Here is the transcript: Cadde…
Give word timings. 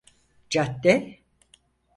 Cadde… 0.49 1.19